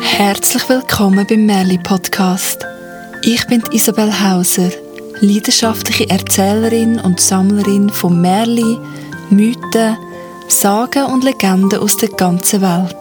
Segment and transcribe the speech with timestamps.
[0.00, 2.64] Herzlich willkommen beim Merli Podcast.
[3.22, 4.70] Ich bin Isabel Hauser,
[5.20, 8.78] leidenschaftliche Erzählerin und Sammlerin von Merli,
[9.30, 9.96] Mythen,
[10.48, 12.96] Sagen und Legenden aus der ganzen Welt.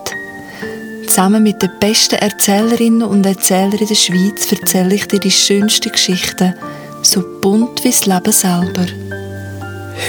[1.07, 5.91] Zusammen mit den besten Erzählerinnen und Erzählern in der Schweiz erzähle ich dir die schönsten
[5.91, 6.53] Geschichten,
[7.01, 8.85] so bunt wie das Leben selber.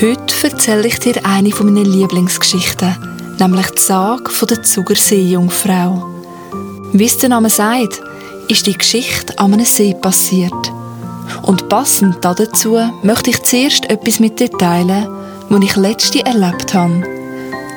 [0.00, 2.94] Heute erzähle ich dir eine meiner Lieblingsgeschichten,
[3.40, 6.06] nämlich die Sage der Zugerseejungfrau.
[6.92, 8.00] Wie es der Name sagt,
[8.46, 10.52] ist die Geschichte an einem See passiert.
[11.42, 15.08] Und passend dazu möchte ich zuerst etwas mit dir teilen,
[15.48, 17.02] was ich letzte erlebt habe.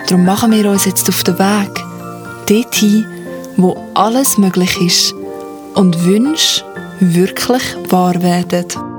[0.07, 1.83] Darum machen wir uns jetzt auf den Weg,
[2.45, 3.05] dorthin,
[3.57, 5.15] wo alles möglich ist
[5.73, 6.63] und Wünsche
[6.99, 8.90] wirklich wahr werden.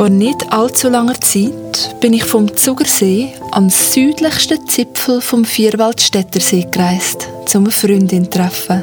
[0.00, 7.28] Vor nicht allzu langer Zeit bin ich vom Zugersee am südlichsten Zipfel vom Vierwaldstättersee gereist,
[7.54, 8.82] um eine Freundin zu treffen.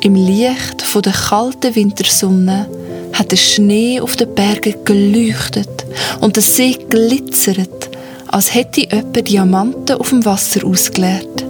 [0.00, 2.68] Im Licht der kalten Wintersonne
[3.14, 5.84] hat der Schnee auf den Bergen geleuchtet
[6.20, 7.90] und der See glitzert,
[8.28, 11.44] als hätte jemand Diamanten auf dem Wasser ausgeleert.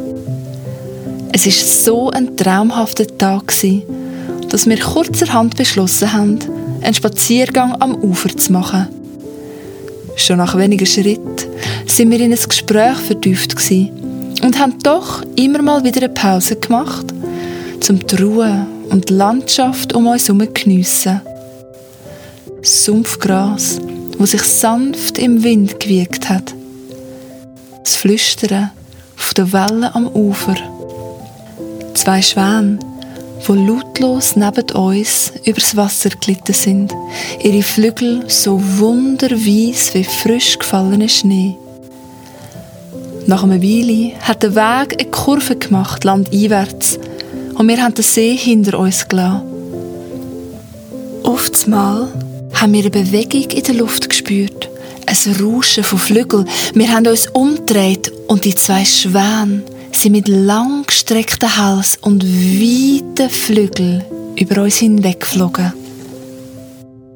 [1.31, 3.53] Es ist so ein traumhafter Tag
[4.49, 6.39] dass wir kurzerhand beschlossen haben,
[6.85, 8.89] einen Spaziergang am Ufer zu machen.
[10.17, 11.37] Schon nach wenigen Schritten
[11.87, 13.57] sind wir in ein Gespräch vertieft
[14.43, 17.07] und haben doch immer mal wieder eine Pause gemacht,
[17.81, 21.21] zum die Ruhe und die Landschaft um uns herum zu geniessen.
[22.63, 23.81] Sumpfgras,
[24.19, 26.55] wo sich sanft im Wind gewiegt hat.
[27.83, 28.71] Das Flüstern
[29.19, 30.57] auf der Welle am Ufer.
[31.95, 32.79] Zwei Schwäne,
[33.47, 36.93] wo lautlos neben uns übers Wasser glitten sind,
[37.43, 41.57] ihre Flügel so wunderweiß wie frisch gefallener Schnee.
[43.27, 46.99] Nach einer Weile hat der Weg eine Kurve gemacht, landeinwärts,
[47.55, 49.43] und wir haben den See hinter uns gelassen.
[51.23, 52.11] Oftmals
[52.55, 54.69] haben wir eine Bewegung in der Luft gespürt,
[55.07, 56.49] ein Rauschen von Flügeln.
[56.75, 59.63] Wir haben uns umgedreht und die zwei Schwäne
[59.95, 64.05] sie mit langgestrecktem Hals und weiten Flügeln
[64.37, 65.73] über uns hinwegflogen.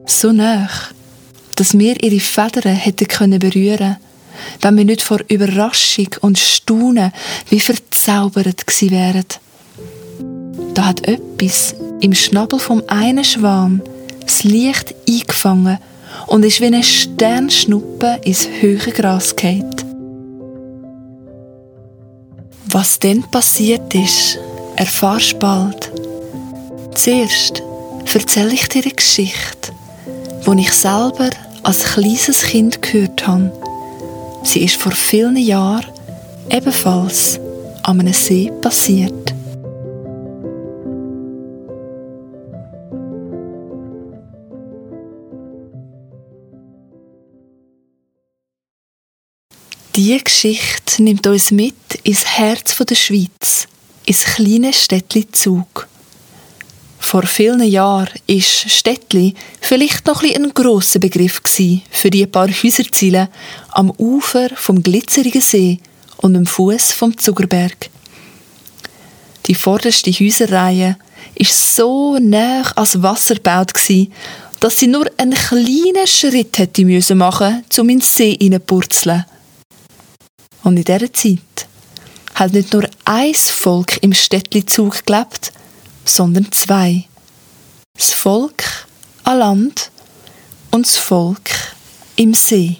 [0.06, 0.68] So nah,
[1.56, 3.96] dass wir ihre Federn hätten können berühren
[4.60, 7.12] wenn wir nicht vor Überraschung und Staunen
[7.48, 9.24] wie verzaubert gewesen wären.
[10.74, 13.82] Da hat etwas im Schnabel vom einen Schwan
[14.20, 15.78] das Licht eingefangen
[16.26, 19.87] und ist wie eine Sternschnuppe ins höhere Gras gefallen.
[22.70, 24.38] Was dann passiert ist,
[24.76, 25.90] erfahrst bald.
[26.94, 27.62] Zuerst
[28.12, 29.72] erzähle ich dir eine Geschichte,
[30.46, 31.30] die ich selber
[31.62, 33.50] als kleines Kind gehört habe.
[34.42, 35.86] Sie ist vor vielen Jahren
[36.50, 37.40] ebenfalls
[37.84, 39.27] an einem See passiert.
[50.08, 53.68] Diese Geschichte nimmt uns mit ins Herz der Schweiz,
[54.06, 55.86] ins kleine Städtli Zug.
[56.98, 61.42] Vor vielen Jahren war Städtli vielleicht noch ein grosser Begriff
[61.90, 63.28] für die paar Häuserziele
[63.68, 65.78] am Ufer vom glitzerigen See
[66.16, 67.90] und am Fuß vom Zuckerberg.
[69.44, 70.96] Die vorderste Häuserreihe
[71.34, 73.74] ist so nah ans Wasser gebaut
[74.60, 79.26] dass sie nur einen kleinen Schritt machen müssen, um in den See hineinpurzeln.
[80.62, 81.38] Und in dieser Zeit
[82.34, 85.52] hat nicht nur ein Volk im Städtlizug gelebt,
[86.04, 87.04] sondern zwei.
[87.96, 88.86] Das Volk
[89.24, 89.90] an Land
[90.70, 91.50] und das Volk
[92.16, 92.76] im See.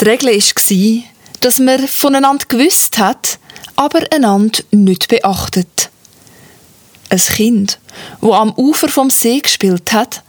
[0.00, 1.02] Die Regel war,
[1.40, 3.38] dass man voneinander gewusst hat,
[3.76, 5.90] aber einander nicht beachtet.
[7.10, 7.78] Ein Kind,
[8.20, 10.22] wo am Ufer vom See gespielt hat,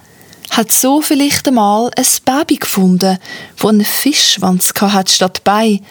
[0.51, 3.17] hat so vielleicht einmal ein Baby gefunden,
[3.57, 5.85] wo einen Fischschwanz hat statt Bein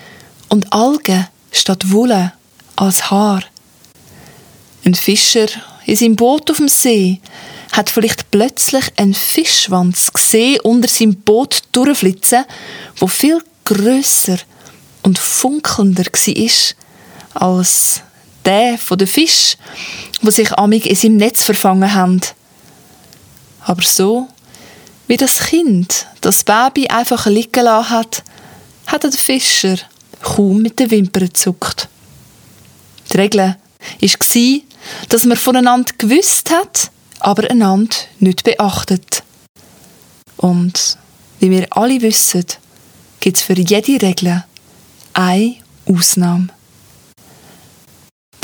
[0.49, 2.33] und Algen statt Wolle
[2.77, 3.43] als Haar.
[4.85, 5.47] Ein Fischer
[5.87, 7.21] in seinem Boot auf dem See
[7.73, 12.45] hat vielleicht plötzlich einen Fischschwanz gesehen unter seinem Boot durchflitzen,
[12.97, 14.39] wo viel grösser
[15.03, 18.03] und funkelnder war als
[18.45, 19.57] der von den Fisch,
[20.23, 22.21] wo sich amig in seinem Netz verfangen haben.
[23.61, 24.29] Aber so,
[25.09, 28.23] wie das Kind das Baby einfach liegen lassen hat,
[28.87, 29.77] hat der Fischer
[30.23, 31.89] kaum mit den Wimpern gezuckt.
[33.13, 33.57] Die Regel
[34.01, 34.61] war,
[35.09, 36.91] dass man voneinander gewusst hat,
[37.21, 39.23] aber einander nicht beachtet.
[40.37, 40.99] Und
[41.41, 42.45] wie wir alle wissen,
[43.21, 44.45] gibt es für jede Regel
[45.15, 45.57] eine
[45.87, 46.49] Ausnahme.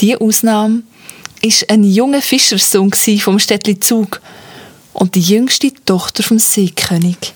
[0.00, 0.82] Diese Ausnahme
[1.42, 4.20] war ein junger Fischersohn vom Städtli Zug
[4.94, 7.34] und die jüngste Tochter vom Seekönig.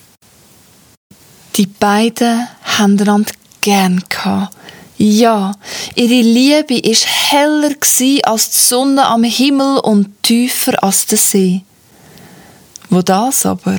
[1.56, 4.56] Die beiden haben einander gern gehabt.
[4.96, 5.52] Ja,
[5.94, 7.74] ihre Liebe ist heller
[8.24, 11.62] als die Sonne am Himmel und tiefer als der See.
[12.90, 13.78] Wo das aber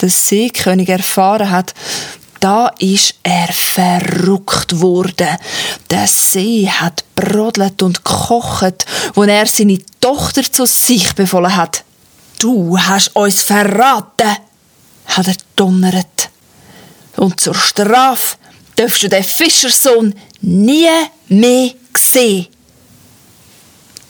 [0.00, 1.74] der Seekönig erfahren hat,
[2.40, 5.36] da ist er verrückt worden.
[5.90, 11.84] Der See hat brodelt und kocht, wo er seine Tochter zu sich befohlen hat.
[12.40, 14.34] Du hast uns verraten,
[15.04, 16.30] hat er donnert.
[17.18, 18.38] Und zur Strafe
[18.76, 20.88] darfst du den Fischersohn nie
[21.28, 22.46] mehr sehen.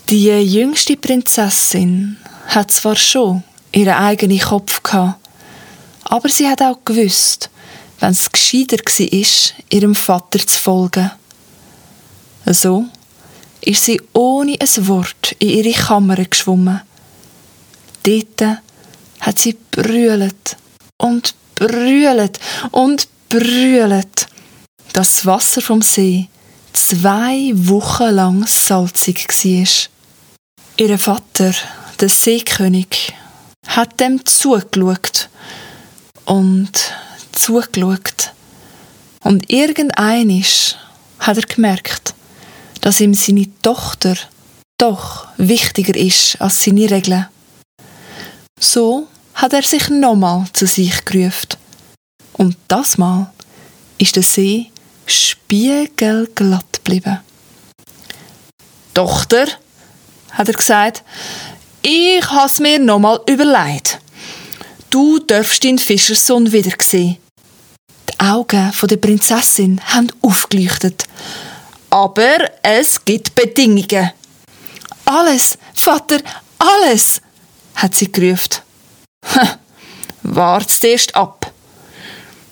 [0.09, 3.43] Die jüngste Prinzessin hat zwar schon
[3.73, 5.29] ihren eigenen Kopf gehabt,
[6.05, 7.51] aber sie hat auch gewusst,
[7.99, 9.27] wenn es gescheiter war,
[9.71, 11.11] ihrem Vater zu folgen.
[12.47, 12.85] So
[13.61, 16.83] ist sie ohne ein Wort in ihre Kammer geschwommen.
[18.03, 18.59] Dort
[19.21, 20.57] hat sie brüllt
[20.97, 22.39] und brüllt
[22.71, 24.27] und brüllt,
[24.93, 26.29] dass das Wasser vom See
[26.73, 29.69] zwei Wochen lang salzig war.
[30.77, 31.53] Ihr Vater,
[32.01, 33.13] der Seekönig,
[33.67, 35.29] hat dem zugeschaut
[36.25, 36.73] und
[37.33, 38.33] zugeschaut.
[39.23, 40.77] Und irgendeinisch
[41.19, 42.15] hat er gemerkt,
[42.81, 44.17] dass ihm seine Tochter
[44.79, 47.27] doch wichtiger ist als seine Regeln.
[48.61, 51.57] So hat er sich nochmal zu sich gerufen.
[52.35, 53.33] Und das Mal
[53.97, 54.71] ist der See
[55.07, 57.21] spiegelglatt geblieben.
[58.93, 59.47] Tochter,
[60.33, 61.03] hat er gesagt,
[61.83, 63.99] ich has mir nochmal überlegt.
[64.91, 67.17] Du darfst deinen Fischersohn wiedersehen.
[68.11, 71.05] Die Augen der Prinzessin haben aufgeleuchtet.
[71.89, 74.11] Aber es gibt Bedingungen.
[75.07, 76.19] Alles, Vater,
[76.59, 77.23] alles,
[77.83, 78.63] hat sie gerufen.
[80.23, 81.53] Wart's erst ab.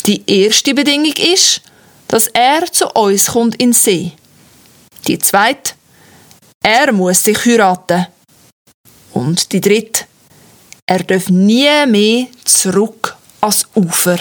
[0.07, 1.61] Die erste Bedingung ist,
[2.09, 4.13] dass er zu uns kommt in See.
[5.07, 5.75] Die zweite,
[6.65, 8.07] er muss sich heiraten.
[9.13, 10.05] Und die dritte,
[10.87, 14.19] er darf nie mehr zurück ans Ufer.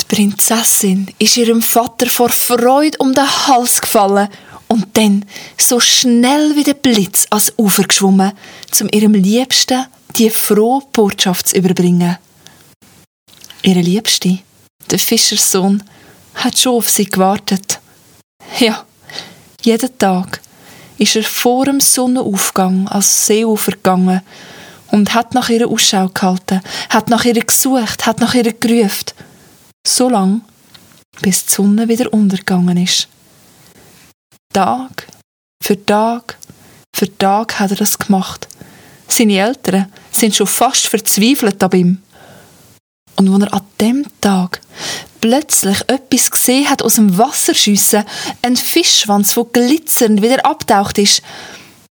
[0.00, 4.28] Die Prinzessin ist ihrem Vater vor Freude um den Hals gefallen
[4.74, 5.24] und dann
[5.56, 8.32] so schnell wie der Blitz ans Ufer geschwommen,
[8.80, 9.86] um ihrem Liebsten
[10.16, 12.18] die frohe Botschaft zu überbringen.
[13.62, 14.40] Ihre Liebste,
[14.90, 15.84] der Fischerssohn,
[16.34, 17.78] hat schon auf sie gewartet.
[18.58, 18.84] Ja,
[19.62, 20.40] jeden Tag
[20.98, 24.22] ist er vor dem Sonnenaufgang als Seeufer gegangen
[24.90, 29.12] und hat nach ihrer Ausschau gehalten, hat nach ihr gesucht, hat nach ihr gerufen.
[29.86, 30.40] So lang,
[31.22, 33.06] bis die Sonne wieder untergegangen ist.
[34.54, 35.08] Tag
[35.60, 36.38] für Tag
[36.94, 38.46] für Tag hat er das gemacht.
[39.08, 42.02] Seine Eltern sind schon fast verzweifelt an ihm.
[43.16, 44.60] Und als er an dem Tag
[45.20, 48.04] plötzlich etwas gesehen hat aus dem Wasser schiessen,
[48.42, 51.20] ein Fischschwanz, der glitzernd wieder abtaucht ist,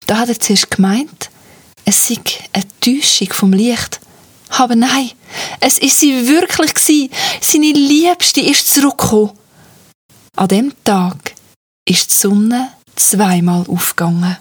[0.06, 1.32] da hat er zuerst gemeint,
[1.86, 2.18] es sei
[2.54, 4.00] eine Täuschung vom Licht.
[4.50, 5.10] Aber nein,
[5.62, 7.10] es ist sie wirklich gsi.
[7.42, 9.32] Seine Liebste ist zurückgekommen.
[10.36, 11.34] An dem Tag
[11.86, 14.38] ist die Sonne zweimal aufgegangen.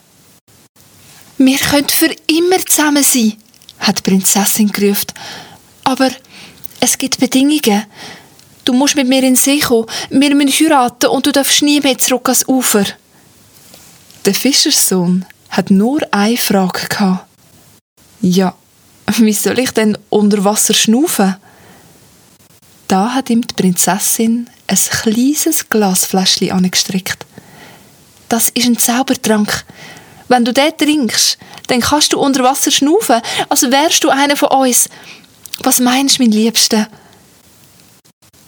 [1.39, 3.35] Wir können für immer zusammen sein,
[3.79, 5.13] hat die Prinzessin gerufen.
[5.85, 6.11] Aber
[6.81, 7.85] es gibt Bedingungen.
[8.65, 11.81] Du musst mit mir in den See kommen, wir müssen heiraten und du darfst nie
[11.81, 12.85] mehr zurück ans Ufer.
[14.27, 17.27] Der Fischerssohn hat nur eine Frage gehabt.
[18.21, 18.55] Ja,
[19.17, 21.37] wie soll ich denn unter Wasser schnaufen?
[22.87, 27.25] Da hat ihm die Prinzessin ein kleines Glasfläschchen angestreckt.
[28.31, 29.65] Das ist ein Zaubertrank.
[30.29, 34.51] Wenn du den trinkst, dann kannst du unter Wasser schnaufen, als wärst du einer von
[34.51, 34.89] uns.
[35.65, 36.89] Was meinst du, mein Liebster?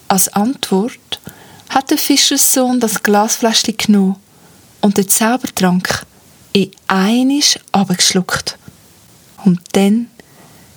[0.06, 1.20] Als Antwort
[1.68, 4.16] hat der Fischerssohn das Glasfläschchen genommen
[4.82, 6.06] und den Zaubertrank
[6.52, 8.56] in einisch abgeschluckt.
[9.44, 10.08] Und dann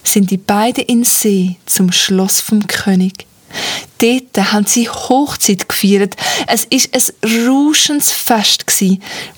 [0.03, 3.27] sind die beiden in See zum Schloss vom König.
[3.99, 6.15] Dort haben sie Hochzeit gefeiert.
[6.47, 8.65] Es ist ein rauschendes Fest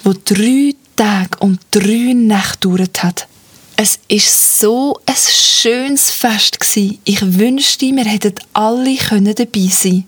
[0.03, 3.27] wo drei Tage und drei Nächte gedauert hat.
[3.75, 7.00] Es ist so ein schönes Fest gsi.
[7.03, 10.05] Ich wünschte, wir hätten alle können dabei sein.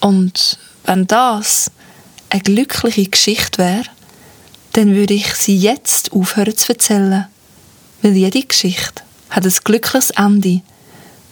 [0.00, 1.72] Und wenn das
[2.30, 3.84] eine glückliche Geschichte wäre,
[4.74, 7.26] dann würde ich sie jetzt aufhören zu erzählen.
[8.02, 10.60] Weil jede Geschichte hat ein glückliches Ende,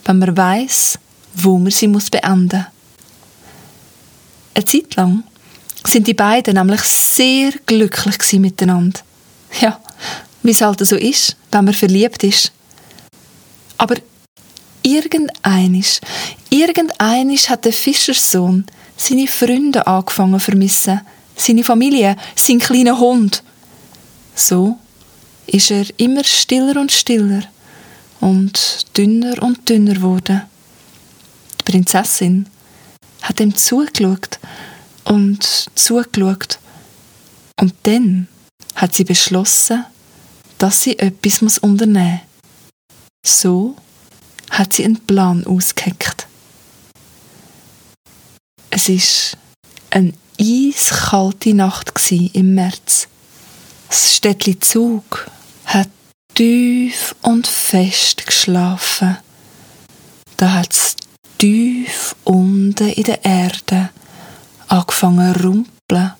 [0.05, 0.99] wenn man weiß,
[1.37, 2.67] wo man sie muss beenden muss.
[4.55, 5.23] Eine Zeit lang
[5.87, 9.01] sind die beiden nämlich sehr glücklich miteinander.
[9.61, 9.79] Ja,
[10.43, 12.53] wie es halt so ist, wenn man verliebt ist.
[13.79, 13.97] Aber
[14.83, 16.01] irgendeinisch,
[16.51, 18.65] irgendeinisch hat der Fischerssohn
[18.97, 21.03] seine Freunde angefangen zu vermissen,
[21.37, 23.43] seine Familie, seinen kleinen Hund.
[24.35, 24.79] So
[25.47, 27.43] ist er immer stiller und stiller
[28.21, 30.43] und dünner und dünner geworden.
[31.67, 32.47] Prinzessin
[33.21, 34.39] hat ihm zugeschaut
[35.05, 36.59] und zugeschaut.
[37.61, 38.29] Und dann
[38.75, 39.85] hat sie beschlossen,
[40.59, 42.21] dass sie etwas unternehmen
[43.23, 43.41] muss.
[43.41, 43.77] So
[44.51, 46.27] hat sie einen Plan ausgeheckt.
[48.71, 49.37] Es ist
[49.91, 53.09] eine eiskalte Nacht im März.
[53.89, 55.29] Das Städtli Zug
[55.65, 55.89] hat
[56.35, 59.17] tief und fest geschlafen.
[60.37, 60.97] Da hat es
[62.67, 63.91] unten in der Erde
[64.67, 66.13] angefangen zu rumpeln,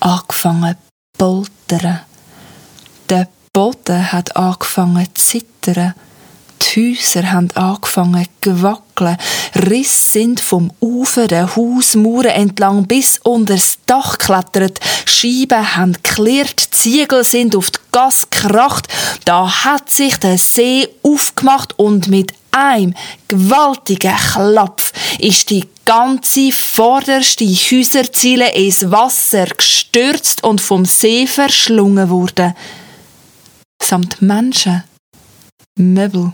[0.00, 2.00] angefangen zu poltern.
[3.10, 5.94] Der Boden hat angefangen zu zittern.
[6.74, 9.16] Die Häuser haben angefangen zu wackeln.
[9.68, 14.80] Riss sind vom Ufer der Hausmauern entlang bis unter das Dach geklettert.
[15.04, 18.88] Scheiben haben geklärt, Ziegel sind auf die Gas gekracht.
[19.24, 22.94] Da hat sich der See aufgemacht und mit einem
[23.28, 32.54] gewaltigen Klapf ist die ganze vorderste Häuserziele ins Wasser gestürzt und vom See verschlungen worden.
[33.82, 34.84] Samt Menschen,
[35.76, 36.32] Möbel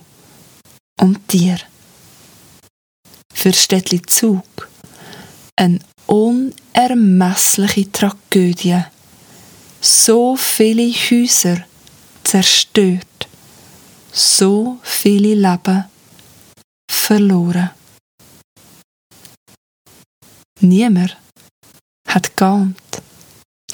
[0.98, 1.58] und Tier.
[3.32, 4.68] Für Städtli Zug
[5.56, 8.84] eine unermessliche Tragödie.
[9.80, 11.64] So viele Häuser
[12.24, 13.28] zerstört,
[14.12, 15.84] so viele Leben
[16.90, 17.70] verloren.
[20.60, 21.16] Niemand
[22.08, 22.76] hat geahnt,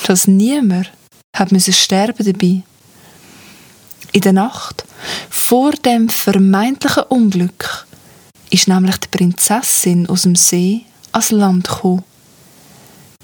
[0.07, 0.93] dass niemand
[1.35, 2.63] hat müssen sterben dabei.
[4.15, 4.85] In der Nacht
[5.29, 7.85] vor dem vermeintlichen Unglück
[8.49, 12.05] ist nämlich die Prinzessin aus dem See ans Land gekommen.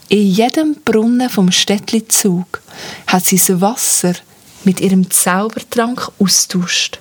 [0.08, 2.60] In jedem Brunnen vom Städtli Zug
[3.06, 4.14] hat sie das Wasser
[4.64, 6.98] mit ihrem Zaubertrank austauscht.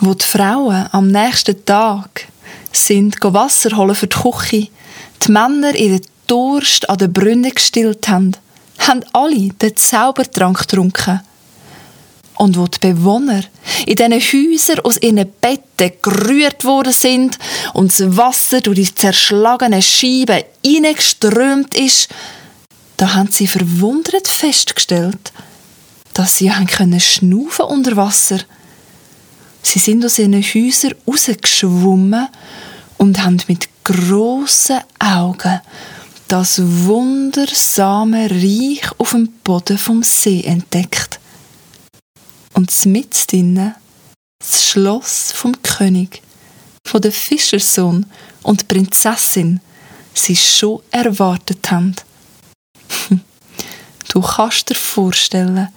[0.00, 2.28] Wo die Frauen am nächsten Tag
[2.72, 4.68] sind Wasser holen für die Küche,
[5.22, 8.32] die Männer ihren Durst an den Brunnen gestillt haben,
[8.78, 11.20] haben alle den Zaubertrank getrunken.
[12.36, 13.42] Und wo die Bewohner
[13.86, 17.38] in diesen Häusern aus ihren Betten gerührt worden sind
[17.72, 22.08] und das Wasser durch die zerschlagenen Scheiben hineingeströmt ist,
[22.98, 25.32] da haben sie verwundert festgestellt,
[26.12, 28.38] dass sie haben können schnaufen unter Wasser.
[29.62, 32.28] Sie sind aus ihren Häusern rausgeschwommen
[32.98, 35.60] und haben mit grossen Augen
[36.28, 41.20] das wundersame Reich auf dem Boden vom See entdeckt.
[42.56, 43.74] Und mit drinnen
[44.38, 46.22] das Schloss vom König,
[46.86, 48.06] von der Fischersohn
[48.42, 49.60] und Prinzessin
[50.14, 51.94] sie schon erwartet haben.
[54.08, 55.68] Du kannst dir vorstellen,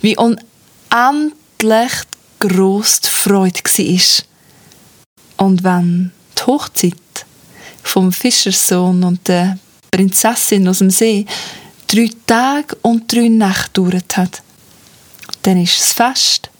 [0.00, 1.92] wie unendlich
[2.40, 5.46] gross die Freude war.
[5.46, 6.94] Und wenn die Hochzeit
[7.84, 9.58] vom Fischersohn und der
[9.92, 11.26] Prinzessin aus dem See
[11.86, 14.42] drei Tage und drei Nächte gedauert hat.
[15.44, 16.50] Dann ist es Fest.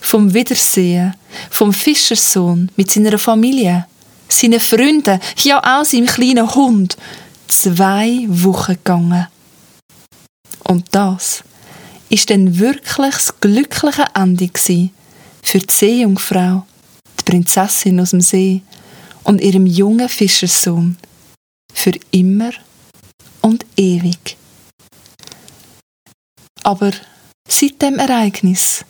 [0.00, 1.14] Vom Wiedersehen.
[1.50, 3.86] Vom Fischersohn mit seiner Familie,
[4.28, 6.96] seinen Freunden, ja auch seinem kleinen Hund,
[7.48, 9.28] zwei Wochen gegangen.
[10.64, 11.44] Und das
[12.08, 14.50] ist dann wirklich das glückliche Ende
[15.42, 16.66] für die Seejungfrau,
[17.18, 18.62] die Prinzessin aus dem See
[19.24, 20.96] und ihrem jungen Fischersohn
[21.72, 22.50] für immer
[23.40, 24.36] und ewig.
[26.62, 26.92] Aber
[27.50, 28.84] seit dem Ereignis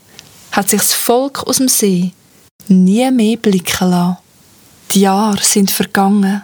[0.52, 2.12] hat sich das Volk aus dem See
[2.68, 4.18] nie mehr blicken lassen.
[4.92, 6.42] Die Jahre sind vergangen,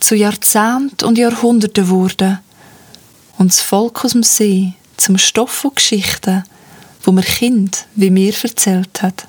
[0.00, 2.40] zu Jahrzehnten und Jahrhunderten wurden
[3.38, 6.44] und das Volk aus dem See zum Stoff von Geschichten,
[7.02, 9.26] wo mir Kind wie mir erzählt hat.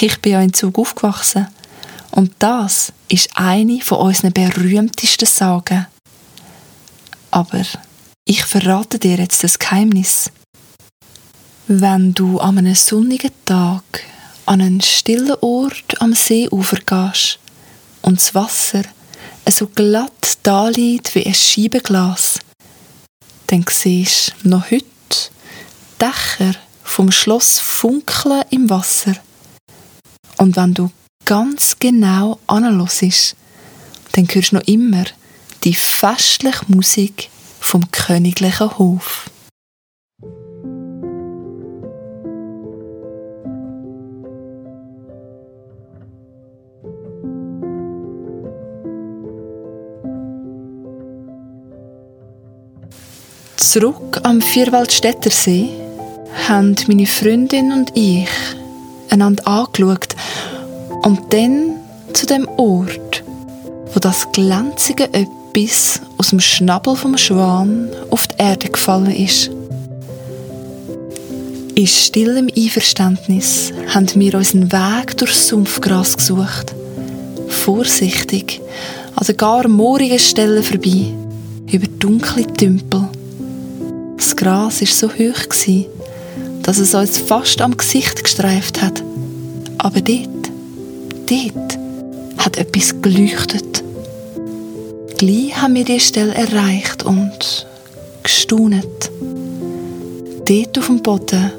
[0.00, 1.48] Ich bin ja in Zug aufgewachsen
[2.12, 5.86] und das ist eine von unseren berühmtesten Sagen.
[7.30, 7.64] Aber
[8.24, 10.30] Ich verrate dir jetzt das Geheimnis.
[11.72, 13.84] Wenn du an einem sonnigen Tag
[14.44, 17.38] an einen stillen Ort am Seeufer gehst
[18.02, 18.82] und das Wasser
[19.48, 22.40] so glatt da liegt wie ein Scheibenglas,
[23.46, 24.84] dann siehst du noch heute
[26.00, 29.14] Dächer vom Schloss funkeln im Wasser.
[30.38, 30.90] Und wenn du
[31.24, 33.36] ganz genau anhörst,
[34.14, 35.04] dann hörst du noch immer
[35.62, 39.30] die festliche Musik vom königlichen Hof.
[53.72, 55.68] Zurück am Vierwaldstätter See
[56.48, 58.26] haben meine Freundin und ich
[59.10, 60.16] einander angeschaut
[61.02, 61.76] und dann
[62.12, 63.22] zu dem Ort,
[63.94, 69.52] wo das glänzige Öppis aus dem Schnabel vom Schwan auf die Erde gefallen ist.
[71.76, 76.74] In stillem Einverständnis haben wir unseren Weg durchs Sumpfgras gesucht.
[77.46, 78.60] Vorsichtig,
[79.14, 81.14] an den gar moorigen Stellen vorbei,
[81.70, 83.08] über dunkle Tümpel
[84.20, 85.46] das Gras war so hoch,
[86.62, 89.02] dass es uns fast am Gesicht gestreift hat.
[89.78, 90.50] Aber dort,
[91.26, 91.78] dort
[92.36, 93.82] hat etwas geleuchtet.
[95.16, 97.66] Gleich haben wir die Stelle erreicht und
[98.22, 99.10] gestaunet.
[100.44, 101.52] Dort auf dem Boden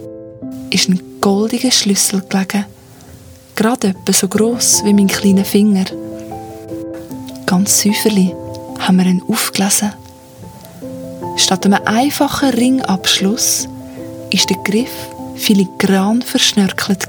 [0.70, 2.66] ist ein goldiger Schlüssel gelegen.
[3.56, 5.86] Gerade etwa so gross wie mein kleiner Finger.
[7.48, 8.34] Ganz säuferlich
[8.80, 9.94] haben wir ihn aufgelesen.
[11.38, 13.68] Statt einem einfachen Ringabschluss
[14.32, 14.92] ist der Griff
[15.36, 17.08] filigran verschnörkelt.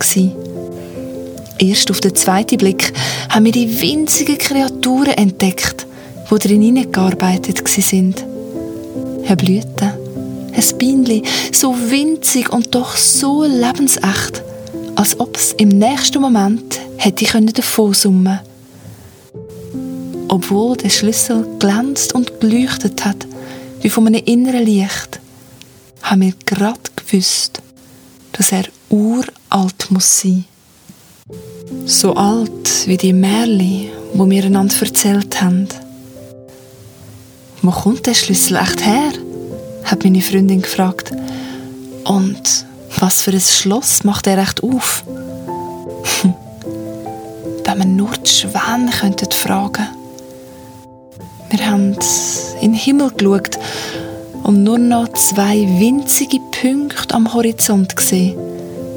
[1.58, 2.92] Erst auf den zweiten Blick
[3.28, 5.86] haben wir die winzigen Kreaturen entdeckt,
[6.30, 8.24] die drin hineingearbeitet sind.
[9.22, 9.92] Herr Blüten,
[10.54, 14.42] ein Bienchen, so winzig und doch so lebensecht,
[14.96, 18.40] als ob es im nächsten Moment hätte können davon summen.
[20.28, 23.26] Obwohl der Schlüssel glänzt und geleuchtet hat,
[23.82, 25.20] wie von einem inneren Licht,
[26.02, 27.60] haben wir gerade gewusst,
[28.32, 30.44] dass er uralt muss sein.
[31.84, 35.68] So alt wie die Märli, wo wir einander erzählt haben.
[37.60, 39.12] Wo kommt der Schlüssel echt her?
[39.84, 41.12] hat meine Freundin gefragt.
[42.04, 42.66] Und
[42.98, 45.04] was für ein Schloss macht er echt auf?
[47.64, 48.90] Wenn wir nur die Schwäne
[49.30, 50.01] fragen.
[51.52, 51.94] Wir haben
[52.62, 53.58] in den Himmel geschaut
[54.42, 58.38] und nur noch zwei winzige Punkte am Horizont gesehen,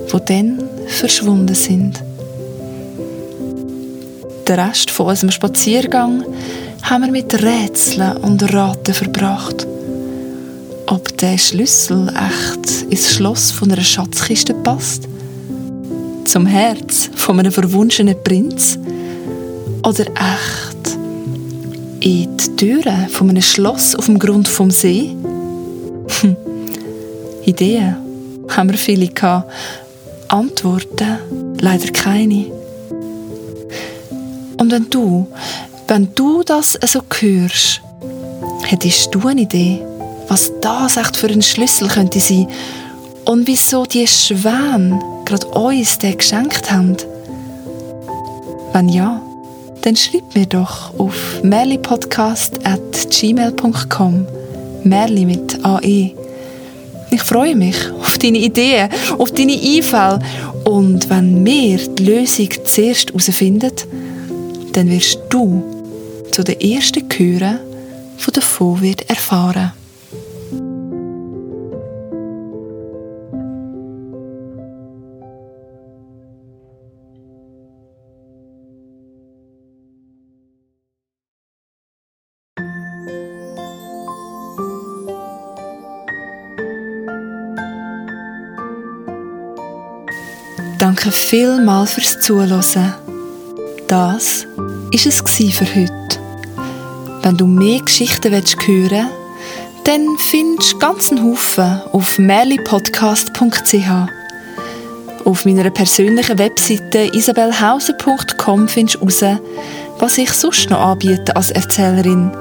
[0.08, 2.02] die dann verschwunden sind.
[4.48, 6.24] Den Rest von unserem Spaziergang
[6.82, 9.68] haben wir mit Rätseln und Raten verbracht.
[10.88, 15.10] Ob der Schlüssel echt ins Schloss von einer Schatzkiste passt?
[16.24, 18.80] Zum Herz von einem verwunschenen Prinz?
[19.84, 20.75] Oder echt
[22.06, 25.15] in die Türen von einem Schloss auf dem Grund vom See?
[26.22, 26.38] Hm.
[27.44, 27.96] Ideen
[28.48, 29.52] haben wir viele gehabt.
[30.28, 32.46] Antworten leider keine.
[34.58, 35.28] Und wenn du,
[35.88, 37.82] wenn du das so hörst,
[38.63, 39.82] hättest du eine Idee,
[40.28, 42.48] was das echt für ein Schlüssel könnte sein
[43.26, 46.98] und wieso die Schwäne gerade uns den geschenkt haben?
[48.74, 49.22] Wenn ja,
[49.86, 54.28] dann schreib mir doch auf merlipodcast.gmail.com
[54.84, 56.12] Merli mit AE.
[57.12, 60.17] Ich freue mich auf deine Ideen, auf deine Einfälle.
[60.63, 63.74] Und wenn wir die Lösung zuerst herausfinden,
[64.74, 65.63] dann wirst du
[66.32, 67.60] zu den ersten gehören,
[68.26, 69.71] die davon wird erfahren
[91.06, 92.96] Danke vielmals fürs Zuhören.
[93.88, 95.24] Das war es
[95.56, 96.20] für heute.
[97.22, 99.08] Wenn du mehr Geschichten hören willst,
[99.84, 103.76] dann findest du ganzen Haufen auf merlipodcast.ch.
[105.26, 109.39] Auf meiner persönlichen Webseite isabelhauser.com findest du heraus,
[110.00, 112.32] was ich sonst noch anbiete als Erzählerin.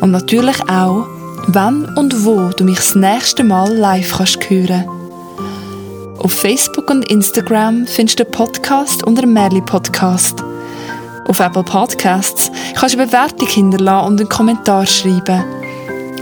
[0.00, 1.06] Und natürlich auch,
[1.46, 4.95] wann und wo du mich das nächste Mal live hören kannst.
[6.26, 10.42] Auf Facebook und Instagram findest du den Podcast unter Merli Podcast.
[11.28, 15.44] Auf Apple Podcasts kannst du eine Bewertung hinterlassen und einen Kommentar schreiben.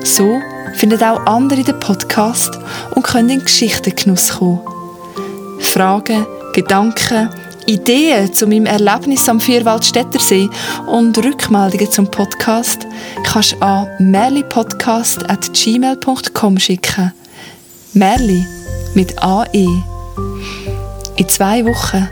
[0.04, 0.42] So
[0.74, 2.50] finden auch andere den Podcast
[2.94, 4.60] und können in Geschichtengenuss kommen.
[5.60, 7.30] Fragen, Gedanken,
[7.64, 10.50] Ideen zu meinem Erlebnis am Vierwaldstättersee
[10.86, 12.86] und Rückmeldungen zum Podcast
[13.22, 17.14] kannst du an merlipodcast.gmail.com schicken.
[17.94, 18.46] Merli
[18.94, 19.93] mit AE.
[21.16, 22.08] In zwei Wochen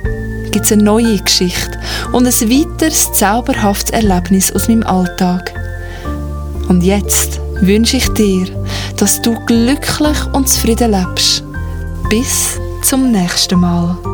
[0.53, 1.79] gibt es eine neue Geschichte
[2.12, 5.53] und ein weiteres zauberhaftes Erlebnis aus meinem Alltag.
[6.69, 8.47] Und jetzt wünsche ich dir,
[8.97, 11.43] dass du glücklich und zufrieden lebst.
[12.09, 14.12] Bis zum nächsten Mal.